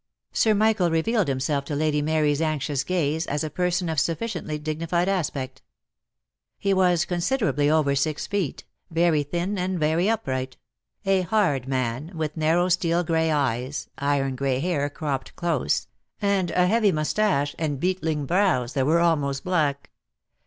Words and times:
Sir 0.33 0.55
Michael 0.55 0.89
revealed 0.89 1.27
himself 1.27 1.63
to 1.65 1.75
Lady 1.75 2.01
Mary's 2.01 2.41
anxious 2.41 2.83
gaze 2.83 3.27
as 3.27 3.43
a 3.43 3.51
person 3.51 3.87
of 3.87 3.99
sufficiently 3.99 4.57
dignified 4.57 5.07
aspect. 5.07 5.61
He 6.57 6.73
was 6.73 7.05
considerably 7.05 7.69
over 7.69 7.93
six 7.93 8.25
feet, 8.25 8.63
very 8.89 9.21
thin, 9.21 9.59
and 9.59 9.79
very 9.79 10.09
upright; 10.09 10.57
a 11.05 11.21
hard 11.21 11.67
man, 11.67 12.13
with 12.17 12.35
narrow 12.35 12.67
steel 12.67 13.03
grey 13.03 13.29
eyes, 13.29 13.89
iron 13.99 14.35
grey 14.35 14.57
hair 14.59 14.89
cropped 14.89 15.35
close, 15.35 15.85
and 16.19 16.49
a 16.49 16.65
heavy 16.65 16.91
moustache 16.91 17.53
and 17.59 17.79
beetling 17.79 18.25
brows 18.25 18.73
that 18.73 18.87
were 18.87 19.01
almost 19.01 19.43
black. 19.43 19.91